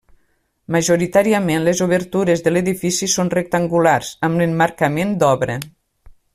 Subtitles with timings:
[0.75, 5.63] Majoritàriament, les obertures de l'edifici són rectangulars, amb l'emmarcament d'obra.